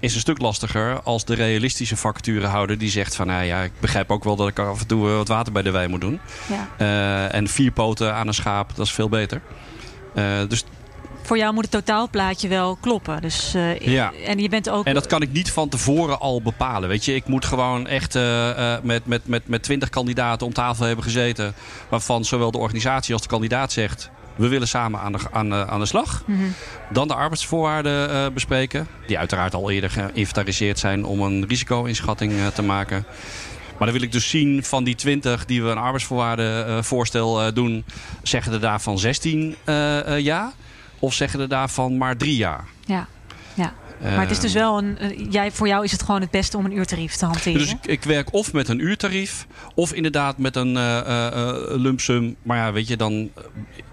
[0.00, 4.10] is een stuk lastiger als de realistische vacaturehouder die zegt van nou ja, ik begrijp
[4.10, 6.20] ook wel dat ik af en toe eh, wat water bij de wijn moet doen.
[6.76, 7.28] Ja.
[7.28, 9.40] En vier poten aan een schaap, dat is veel beter.
[10.48, 10.64] Dus,
[11.26, 13.22] Voor jou moet het totaalplaatje wel kloppen.
[13.22, 14.12] Dus, eh, Ja.
[14.26, 14.84] En je bent ook...
[14.84, 16.88] en dat kan ik niet van tevoren al bepalen.
[16.88, 20.52] Weet je, ik moet gewoon echt eh, eh, met, met, met, met 20 kandidaten om
[20.52, 21.54] tafel hebben gezeten.
[21.88, 24.10] Waarvan zowel de organisatie als de kandidaat zegt.
[24.36, 26.22] We willen samen aan de, aan, aan de slag.
[26.26, 26.40] Mhm.
[26.90, 28.88] Dan de arbeidsvoorwaarden bespreken.
[29.06, 33.06] Die uiteraard al eerder geïnventariseerd zijn om een risico-inschatting te maken.
[33.78, 37.84] Maar dan wil ik dus zien van die 20 die we een arbeidsvoorwaardenvoorstel eh, doen.
[38.22, 40.52] Zeggen er daarvan 16 eh, eh, ja?
[41.06, 42.64] Of zeggen er daarvan maar 3 ja?
[42.84, 43.06] Ja.
[43.54, 43.72] ja.
[44.00, 44.98] Maar het is dus wel een...
[44.98, 47.58] eh, jij, voor jou is het gewoon het beste om een uurtarief te hanteren.
[47.58, 51.54] Dus ik, ik werk of met een uurtarief, of inderdaad met een eh, eh, eh,
[51.80, 52.36] lump sum.
[52.42, 53.30] Maar ja, weet je, dan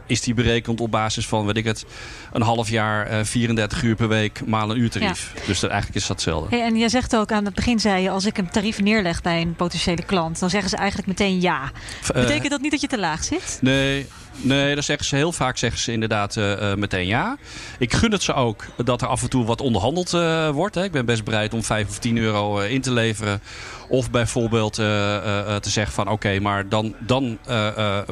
[0.05, 1.85] is die berekend op basis van, weet ik het,
[2.33, 5.33] een half jaar, eh, 34 uur per week, maal een uurtarief.
[5.45, 6.55] Dus dat, eigenlijk is dat hetzelfde.
[6.55, 9.21] Hey, en jij zegt ook aan het begin, zei je, als ik een tarief neerleg
[9.21, 11.71] bij een potentiële klant, dan zeggen ze eigenlijk meteen ja.
[12.01, 13.57] Eh, Betekent dat niet dat je te laag zit?
[13.61, 14.07] Nee,
[14.41, 17.37] nee, dat zeggen ze heel vaak zeggen ze inderdaad eh, eh, meteen ja.
[17.79, 20.75] Ik gun het ze ook dat er af en toe wat onderhandeld eh, wordt.
[20.75, 20.83] Hè.
[20.83, 23.41] Ik ben best bereid om 5 of 10 euro in te leveren.
[23.87, 27.37] Of bijvoorbeeld te zeggen van oké, maar dan, dan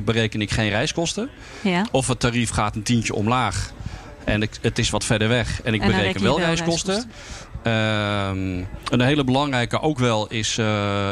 [0.03, 1.29] bereken ik geen reiskosten.
[1.61, 1.85] Ja.
[1.91, 3.71] Of het tarief gaat een tientje omlaag.
[4.23, 7.11] En ik, het is wat verder weg en ik En bereken wel wel reiskosten.
[7.63, 10.57] Ehm, een hele belangrijke ook wel is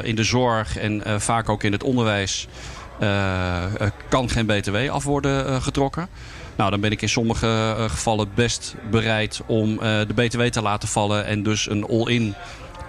[0.03, 2.47] in de zorg en vaak ook in het onderwijs.
[2.99, 6.07] Eh, eh, kan geen btw af worden eh, getrokken.
[6.55, 11.25] Nou, dan ben ik in sommige gevallen best bereid om de btw te laten vallen
[11.25, 12.35] en dus een all-in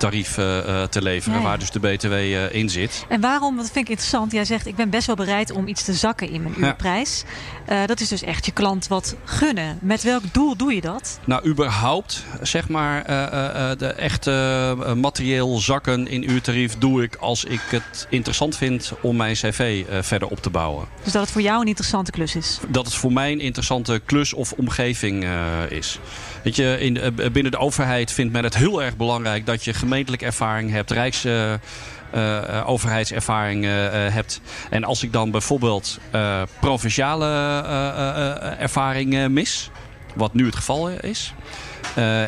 [0.01, 1.49] tarief uh, te leveren, Ja, ja.
[1.49, 3.05] waar dus de BTW uh, in zit.
[3.09, 5.85] En waarom, dat vind ik interessant, jij zegt ik ben best wel bereid om iets
[5.85, 7.25] te zakken in mijn uurprijs.
[7.71, 9.79] Uh, dat is dus echt je klant wat gunnen.
[9.81, 11.21] Met welk doel doe je dat?
[11.25, 17.45] Nou, überhaupt, zeg maar, uh, uh, de echte materieel zakken in uurtarief doe ik als
[17.45, 20.87] ik het interessant vind om mijn cv verder op te bouwen.
[21.03, 22.59] Dus dat het voor jou een interessante klus is?
[22.69, 25.27] Dat het voor mij een interessante klus of omgeving
[25.69, 25.99] is.
[26.43, 30.25] Weet je, in, binnen de overheid vindt men het heel erg belangrijk dat je gemeentelijke
[30.25, 31.27] ervaring hebt, rijks.
[32.15, 34.41] Uh, uh, overheidservaring uh, hebt.
[34.71, 35.99] En als ik dan bijvoorbeeld
[36.61, 37.27] provinciale
[38.59, 39.71] ervaring mis,
[40.15, 41.35] wat nu het geval is.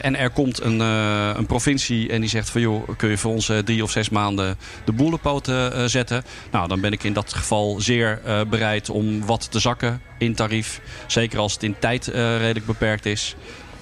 [0.02, 3.50] En er komt een, een provincie en die zegt van joh, kun je voor ons
[3.64, 6.24] drie of zes maanden de boel op poten zetten.
[6.50, 10.80] Nou, dan ben ik in dat geval zeer bereid om wat te zakken in tarief.
[11.06, 13.36] Zeker als het in tijd redelijk beperkt is.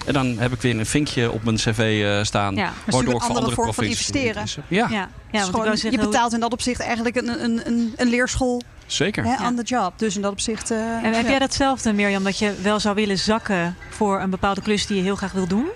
[0.06, 2.54] En dan heb ik weer een vinkje op mijn cv uh, staan.
[2.54, 4.44] Ja, waardoor ik een voor andere vorm van investeren.
[4.56, 7.44] Ja, ja, ja want ik gewoon, wou zeggen, je betaalt in dat opzicht eigenlijk een,
[7.44, 9.24] een, een, een leerschool zeker.
[9.24, 9.36] hè, Ja.
[9.36, 9.92] aan de job.
[9.96, 10.70] Dus in dat opzicht.
[10.70, 14.60] uh, En heb jij datzelfde, Mirjam, dat je wel zou willen zakken voor een bepaalde
[14.62, 15.66] klus die je heel graag wil doen?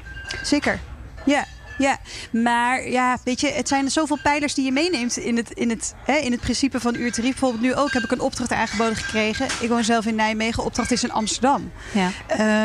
[0.43, 0.81] Zeker.
[1.25, 1.45] Ja.
[1.79, 1.99] Ja,
[2.31, 5.95] maar ja, weet je, het zijn zoveel pijlers die je meeneemt in het, in het,
[6.05, 7.31] hè, in het principe van uurtarief.
[7.31, 9.47] Bijvoorbeeld nu ook heb ik een opdracht aangeboden gekregen.
[9.61, 11.73] Ik woon zelf in Nijmegen, opdracht is in Amsterdam.
[11.93, 12.11] Ja.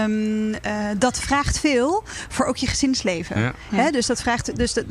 [0.03, 0.55] Um, uh,
[0.97, 3.41] dat vraagt veel voor ook je gezinsleven.
[3.41, 3.53] Ja.
[3.69, 4.85] Hè, dus dat vraagt, dus dat,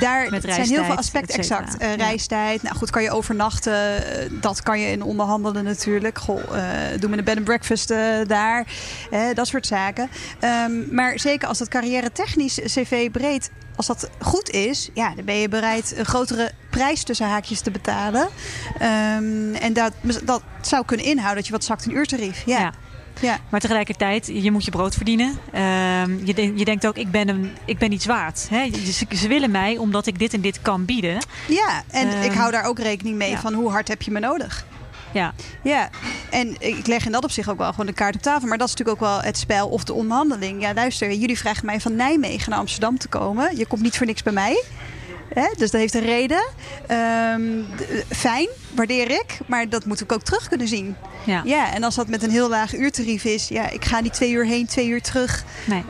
[0.00, 1.82] daar Met zijn heel veel aspecten exact.
[1.82, 1.94] Uh, Ja.
[1.96, 3.72] reistijd, nou goed, kan je overnachten.
[3.72, 6.18] Uh, dat kan je in onderhandelen natuurlijk.
[6.18, 6.62] Goh, uh,
[7.00, 8.66] doen we een bed and breakfast uh, daar.
[9.10, 10.08] Uh, dat soort zaken.
[10.40, 13.50] Um, maar zeker als dat carrière technisch cv breed
[13.88, 17.70] als dat goed is, ja, dan ben je bereid een grotere prijs tussen haakjes te
[17.70, 18.28] betalen.
[18.74, 19.92] Um, en dat,
[20.24, 22.42] dat zou kunnen inhouden dat je wat zakt in uurtarief.
[22.46, 22.58] Ja.
[22.58, 22.72] Ja.
[23.20, 23.38] ja.
[23.50, 25.28] Maar tegelijkertijd, je moet je brood verdienen.
[25.28, 28.46] Um, je, je denkt ook, ik ben, een, ik ben iets waard.
[28.50, 28.70] Hè?
[28.92, 31.18] Ze, ze, willen mij omdat ik dit en dit kan bieden.
[31.48, 33.40] Ja, en ik hou daar ook rekening mee ja.
[33.40, 34.66] van hoe hard heb je me nodig.
[35.12, 35.90] Ja, Ja,
[36.30, 38.48] en ik leg in dat op zich ook wel gewoon de kaart op tafel.
[38.48, 40.60] Maar dat is natuurlijk ook wel het spel of de onderhandeling.
[40.60, 43.56] Ja, luister, jullie vragen mij van Nijmegen naar Amsterdam te komen.
[43.56, 44.64] Je komt niet voor niks bij mij.
[45.34, 45.46] Hè?
[45.56, 46.42] Dus dat heeft een reden.
[46.90, 47.66] Um,
[48.08, 49.38] fijn, waardeer ik.
[49.46, 50.96] Maar dat moet ik ook terug kunnen zien.
[51.24, 51.42] ja.
[51.44, 53.48] Ja, en als dat met een heel laag uurtarief is.
[53.48, 55.44] Ja, ik ga niet twee uur heen, twee uur terug.
[55.64, 55.84] Nee.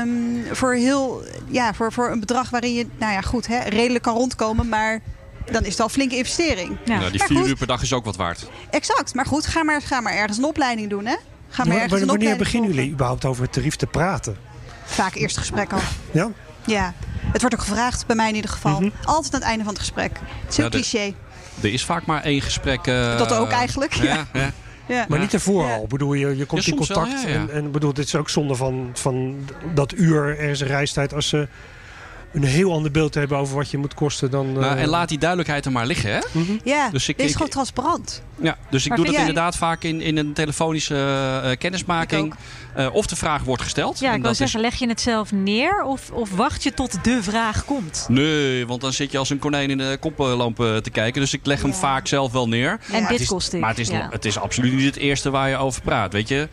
[0.00, 4.04] Um, voor, heel, ja, voor, voor een bedrag waarin je, nou ja, goed, hè, redelijk
[4.04, 4.68] kan rondkomen.
[4.68, 5.00] Maar
[5.52, 6.76] dan is het al een flinke investering.
[6.84, 6.98] Ja.
[6.98, 7.46] Nou, die Maar vier goed.
[7.48, 8.46] uur per dag is ook wat waard.
[8.70, 11.16] Exact, maar goed, ga maar, ga maar ergens een opleiding doen, hè?
[11.48, 14.36] Ga maar ergens wanneer beginnen jullie überhaupt over het tarief te praten?
[14.84, 15.80] Vaak eerst gesprek al.
[16.10, 16.30] Ja?
[16.66, 16.94] Ja,
[17.32, 18.80] het wordt ook gevraagd, bij mij in ieder geval.
[18.80, 18.90] Mhm.
[19.04, 20.10] Altijd aan het einde van het gesprek.
[20.42, 21.14] Het is heel Ja, de- cliché.
[21.62, 22.86] Er is vaak maar één gesprek.
[22.86, 24.26] eh, Dat ook eigenlijk, Ja, ja.
[24.40, 24.50] ja.
[24.88, 25.04] Ja.
[25.08, 25.74] Maar niet ervoor Ja.
[25.74, 25.86] al.
[25.86, 27.22] Bedoel, je, je komt Ja, in wel, contact.
[27.22, 27.34] ja, ja.
[27.34, 30.38] En, en bedoel, dit is ook zonde van, van dat uur.
[30.38, 31.14] Er is een reistijd.
[31.14, 31.48] Als ze
[32.34, 34.52] een heel ander beeld hebben over wat je moet kosten dan...
[34.52, 36.18] Nou, eh, en laat die duidelijkheid er maar liggen, hè?
[36.32, 36.52] mhm.
[36.64, 38.22] Ja, Dus ik- is ik- gewoon transparant.
[38.40, 40.94] Ja, dus ik Maar doe dat jij- inderdaad vaak in, in een telefonische
[41.44, 42.34] eh, kennismaking.
[42.74, 43.98] Eh, of de vraag wordt gesteld.
[43.98, 46.62] Ja, En ik wil dat is- zeggen, leg je het zelf neer of, of wacht
[46.62, 48.06] je tot de vraag komt?
[48.08, 51.20] Nee, want dan zit je als een konijn in de koplamp te kijken.
[51.20, 51.76] Dus ik leg hem Ja.
[51.76, 52.70] vaak zelf wel neer.
[52.92, 53.60] En dit Het is- kost ik.
[53.60, 54.06] maar het is, ja.
[54.10, 56.12] het is absoluut niet het eerste waar je over praat.
[56.12, 56.48] Weet je,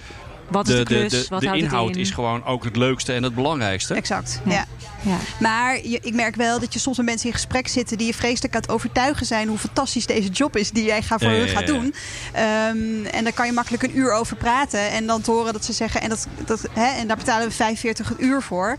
[0.52, 1.12] Wat is de, klus?
[1.12, 2.02] de, Wat de houdt inhoud in?
[2.02, 3.94] is gewoon ook het leukste en het belangrijkste.
[3.94, 4.52] Exact, Ja.
[4.52, 4.66] ja.
[5.04, 5.18] Ja.
[5.40, 8.14] Maar je, ik merk wel dat je soms met mensen in gesprek zitten die je
[8.14, 11.38] vreselijk aan het overtuigen zijn hoe fantastisch deze job is die jij gaat voor Ja,
[11.38, 11.74] hun ja, gaat ja.
[11.74, 11.94] doen.
[12.34, 15.66] Ehm, en daar kan je makkelijk een uur over praten en dan te horen dat
[15.66, 18.78] ze zeggen en, dat, dat, hè, en daar betalen we 45 een uur voor.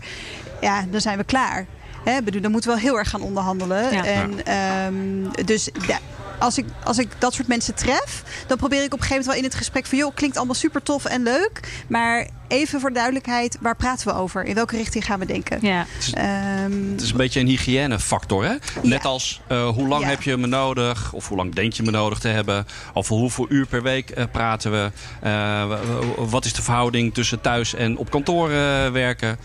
[0.61, 1.65] Ja, dan zijn we klaar.
[2.03, 3.93] Hè, bedoel, dan moeten we wel heel erg gaan onderhandelen.
[3.93, 4.05] Ja.
[4.05, 5.99] En, ehm, dus ja,
[6.39, 9.25] als ik, als ik dat soort mensen tref, dan probeer ik op een gegeven moment
[9.25, 9.97] wel in het gesprek van...
[9.97, 14.43] joh, klinkt allemaal super tof en leuk, maar even voor duidelijkheid, waar praten we over?
[14.43, 15.57] In welke richting gaan we denken?
[15.61, 15.85] Ja.
[16.13, 18.43] Ehm, Het is een beetje een hygiënefactor.
[18.43, 18.55] Hè?
[18.81, 19.09] Net Ja.
[19.09, 20.09] als eh, hoe lang Ja.
[20.09, 21.13] heb je me nodig?
[21.13, 22.65] Of hoe lang denk je me nodig te hebben?
[22.93, 24.91] Of hoeveel uur per week eh, praten we?
[25.21, 25.77] Eh,
[26.17, 28.55] wat is de verhouding tussen thuis en op kantoor eh,
[28.91, 29.37] werken?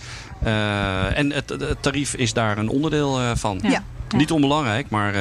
[0.44, 3.58] Eh, en het, het tarief is daar een onderdeel eh, van.
[3.62, 3.68] Ja.
[3.70, 3.82] Ja.
[4.16, 5.14] Niet onbelangrijk, maar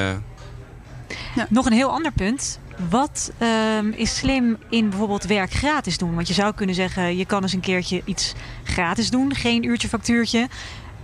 [1.50, 2.60] Nog een heel ander punt.
[2.90, 6.16] Wat ehm, is slim in bijvoorbeeld werk gratis doen?
[6.16, 9.36] Want je zou kunnen zeggen, je kan eens een keertje iets gratis doen.
[9.36, 10.48] Geen uurtje factuurtje.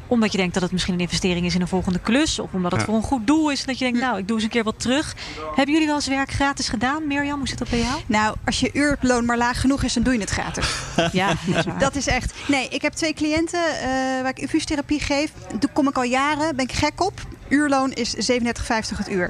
[0.07, 2.39] Omdat je denkt dat het misschien een investering is in een volgende klus.
[2.39, 2.85] Of omdat het Ja.
[2.85, 3.65] voor een goed doel is.
[3.65, 5.15] Dat je denkt, nou, ik doe eens een keer wat terug.
[5.55, 7.07] Hebben jullie wel eens werk gratis gedaan?
[7.07, 8.01] Mirjam, hoe zit dat bij jou?
[8.05, 10.75] Nou, als je uurloon maar laag genoeg is, dan doe je het gratis.
[11.11, 11.79] Ja, dat is waar.
[11.79, 12.33] Dat is echt.
[12.47, 13.85] Nee, ik heb twee cliënten eh,
[14.21, 15.31] waar ik infuustherapie geef.
[15.59, 17.21] Daar kom ik al jaren, ben ik gek op.
[17.47, 19.29] Uurloon is 37,50 het uur.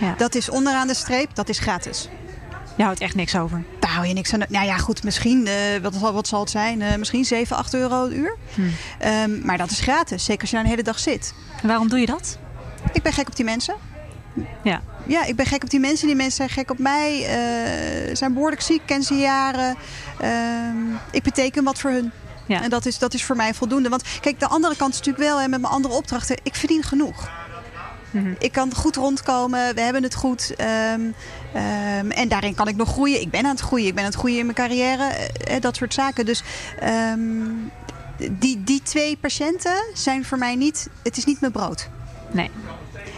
[0.00, 0.14] Ja.
[0.16, 2.08] Dat is onderaan de streep, dat is gratis.
[2.76, 3.62] Je houdt echt niks over.
[3.80, 4.42] Daar hou je niks aan.
[4.48, 6.82] Nou ja, goed, misschien, eh, wat, zal, wat zal het zijn?
[6.82, 8.36] Eh, misschien 7, 8 euro het uur.
[8.54, 8.62] Hm.
[8.98, 11.34] Ehm, maar dat is gratis, zeker als je daar een hele dag zit.
[11.62, 12.38] En waarom doe je dat?
[12.92, 13.74] Ik ben gek op die mensen.
[14.62, 14.82] Ja.
[15.06, 16.06] Ja, ik ben gek op die mensen.
[16.06, 17.24] Die mensen zijn gek op mij.
[17.24, 19.76] eh, zijn behoorlijk ziek, ken ze jaren.
[20.20, 20.76] Ehm,
[21.10, 22.12] ik beteken wat voor hun.
[22.46, 22.62] Ja.
[22.62, 23.88] En dat is, dat is voor mij voldoende.
[23.88, 26.82] Want kijk, de andere kant is natuurlijk wel, hè, met mijn andere opdrachten, ik verdien
[26.82, 27.30] genoeg.
[28.14, 28.34] Mhm.
[28.38, 30.54] Ik kan goed rondkomen, we hebben het goed.
[30.56, 31.00] ehm,
[31.52, 33.20] ehm, en daarin kan ik nog groeien.
[33.20, 35.76] Ik ben aan het groeien, ik ben aan het groeien in mijn carrière, eh, dat
[35.76, 36.26] soort zaken.
[36.26, 36.42] Dus
[36.80, 37.20] ehm,
[38.30, 41.88] die, die twee patiënten zijn voor mij niet, het is niet mijn brood.
[42.30, 42.50] Nee.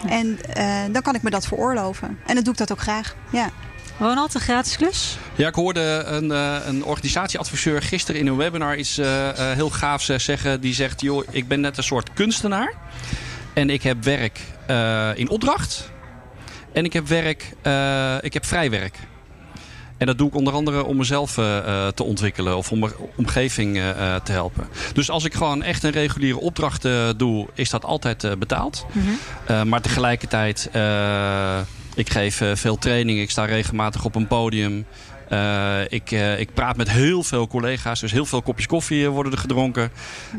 [0.09, 2.19] En eh, dan kan ik me dat veroorloven.
[2.27, 3.15] En dan doe ik dat ook graag.
[3.31, 3.51] Ja.
[3.99, 5.19] Ronald, een gratis klus?
[5.35, 9.71] Ja, ik hoorde een, eh, een organisatieadviseur gisteren in een webinar iets eh, eh, heel
[9.71, 10.61] gaafs eh, zeggen.
[10.61, 12.73] Die zegt, joh, ik ben net een soort kunstenaar.
[13.53, 14.56] En ik heb werk eh,
[15.15, 15.91] in opdracht.
[16.73, 18.99] En ik heb werk, eh, ik heb vrij werk.
[19.97, 22.93] En dat doe ik onder andere om mezelf eh, eh, te ontwikkelen of om mijn
[23.17, 24.67] omgeving eh, eh, te helpen.
[24.93, 28.87] Dus als ik gewoon echt een reguliere opdracht eh, doe, is dat altijd eh, betaald.
[29.47, 31.59] Eh, maar tegelijkertijd, eh,
[31.95, 33.19] ik geef eh, veel training.
[33.21, 34.87] Ik sta regelmatig op een podium.
[35.29, 38.01] Eh, ik, eh, ik praat met heel veel collega's.
[38.01, 39.91] Dus heel veel kopjes koffie eh, worden er gedronken.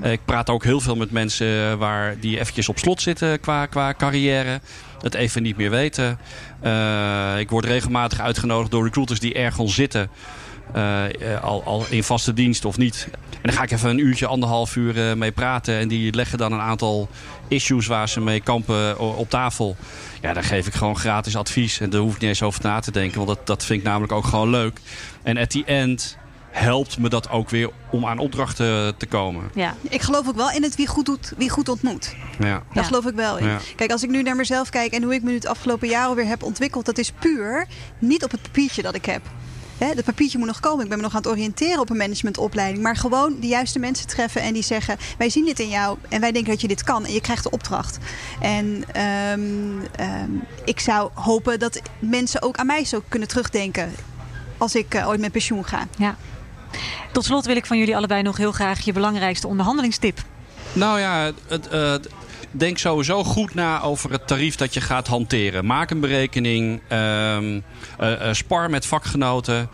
[0.03, 3.93] Ik praat ook heel veel met mensen waar, die eventjes op slot zitten qua, qua
[3.93, 4.59] carrière.
[5.01, 6.19] Het even niet meer weten.
[7.37, 10.09] Ik word regelmatig uitgenodigd door recruiters die ergens zitten.
[10.73, 13.07] Eh, eh, al, al in vaste dienst of niet.
[13.31, 15.77] En dan ga ik even een uurtje, anderhalf uur eh, mee praten.
[15.77, 17.09] En die leggen dan een aantal
[17.47, 19.75] issues waar ze mee kampen op tafel.
[20.21, 21.79] Ja, daar geef ik gewoon gratis advies.
[21.79, 23.17] En daar hoef ik niet eens over na te denken.
[23.17, 24.79] Want dat, dat vind ik namelijk ook gewoon leuk.
[25.23, 26.17] En at the end
[26.51, 29.49] helpt me dat ook weer om aan opdrachten te komen.
[29.53, 29.75] Ja.
[29.89, 32.15] Ik geloof ook wel in het wie goed doet, wie goed ontmoet.
[32.39, 32.45] Ja.
[32.45, 32.83] Daar Ja.
[32.83, 33.47] geloof ik wel in.
[33.47, 33.57] Ja.
[33.75, 36.07] Kijk, als ik nu naar mezelf kijk en hoe ik me nu het afgelopen jaar
[36.07, 37.67] alweer heb ontwikkeld, dat is puur
[37.99, 39.21] niet op het papiertje dat ik heb.
[39.77, 40.83] Hè, dat papiertje moet nog komen.
[40.83, 42.83] Ik ben me nog aan het oriënteren op een managementopleiding.
[42.83, 46.21] Maar gewoon de juiste mensen treffen en die zeggen: Wij zien dit in jou en
[46.21, 47.05] wij denken dat je dit kan.
[47.05, 47.97] En je krijgt de opdracht.
[48.39, 50.31] En ehm, ehm,
[50.65, 53.93] ik zou hopen dat mensen ook aan mij zo kunnen terugdenken.
[54.57, 55.87] Als ik eh, ooit met pensioen ga.
[55.97, 56.15] ja.
[57.11, 60.19] Tot slot wil ik van jullie allebei nog heel graag je belangrijkste onderhandelingstip.
[60.73, 61.95] Nou ja, het, eh,
[62.51, 65.65] denk sowieso goed na over het tarief dat je gaat hanteren.
[65.65, 66.81] Maak een berekening.
[66.87, 67.59] ehm,
[67.97, 69.69] eh, eh, spar met vakgenoten.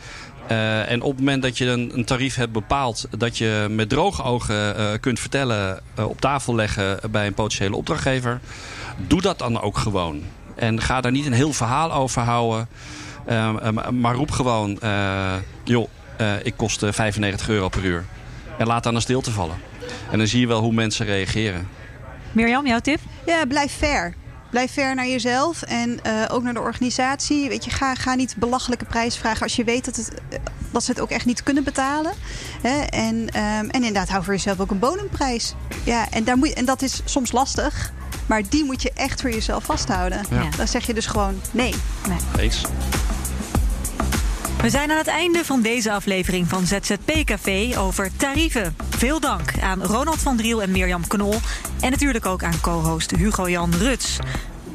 [0.47, 4.23] Eh, en op het moment dat je een, tarief hebt bepaald, dat je met droge
[4.23, 8.39] ogen kunt vertellen, op tafel leggen bij een potentiële opdrachtgever,
[9.07, 10.21] doe dat dan ook gewoon.
[10.55, 12.67] En ga daar niet een heel verhaal over houden.
[13.25, 14.79] Ehm, eh, maar roep gewoon,
[15.63, 15.89] joh,
[16.43, 18.05] ik kost eh, 95 euro per uur.
[18.57, 19.55] En laat dan een stilte vallen.
[20.11, 21.67] En dan zie je wel hoe mensen reageren.
[22.33, 22.99] Mirjam, jouw tip?
[23.25, 24.13] Ja, blijf fair.
[24.49, 27.49] Blijf fair naar jezelf en eh, ook naar de organisatie.
[27.49, 30.39] Weet je, ga, ga niet belachelijke prijs vragen als je weet dat, het, eh,
[30.71, 32.11] dat ze het ook echt niet kunnen betalen.
[32.61, 32.81] Hè?
[32.81, 35.53] En, ehm, en inderdaad, hou voor jezelf ook een bonumprijs.
[35.83, 37.91] Ja, en, daar moet, je- en dat is soms lastig,
[38.25, 40.21] maar die moet je echt voor jezelf vasthouden.
[40.29, 40.49] Ja.
[40.57, 41.73] Dan zeg je dus gewoon nee.
[42.39, 42.61] Eens.
[44.61, 48.75] We zijn aan het einde van deze aflevering van ZZP Café over tarieven.
[48.89, 51.35] Veel dank aan Ronald van Driel en Mirjam Knol.
[51.81, 54.17] En natuurlijk ook aan co-host Hugo-Jan Ruts.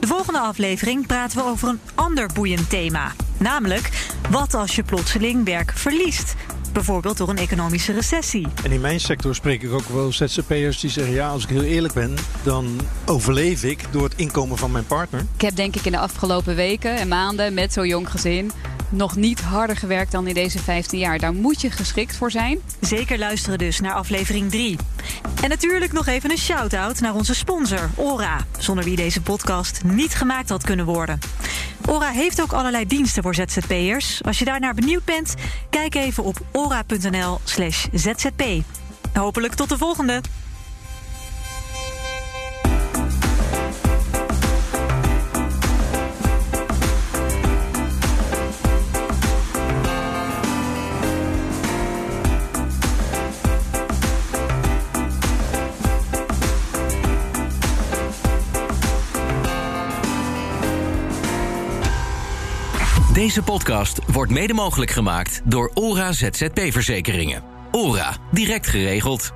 [0.00, 3.12] De volgende aflevering praten we over een ander boeiend thema.
[3.38, 3.90] Namelijk,
[4.30, 6.34] wat als je plotseling werk verliest?
[6.72, 8.46] Bijvoorbeeld door een economische recessie.
[8.64, 11.14] En in mijn sector spreek ik ook wel ZZP'ers die zeggen...
[11.14, 15.26] ja, als ik heel eerlijk ben, dan overleef ik door het inkomen van mijn partner.
[15.34, 18.50] Ik heb denk ik in de afgelopen weken en maanden met zo'n jong gezin
[18.88, 21.18] nog niet harder gewerkt dan in deze 15 jaar.
[21.18, 22.58] Daar moet je geschikt voor zijn.
[22.80, 24.76] Zeker luisteren dus naar aflevering 3.
[25.42, 28.46] En natuurlijk nog even een shout-out naar onze sponsor, Ora.
[28.58, 31.18] Zonder wie deze podcast niet gemaakt had kunnen worden.
[31.86, 34.24] Ora heeft ook allerlei diensten voor ZZP'ers.
[34.24, 35.34] Als je daarnaar benieuwd bent,
[35.70, 38.42] kijk even op ora.nl slash zzp.
[39.12, 40.20] Hopelijk tot de volgende!
[63.28, 67.42] Deze podcast wordt mede mogelijk gemaakt door ORA ZZP Verzekeringen.
[67.70, 69.32] ORA, direct geregeld.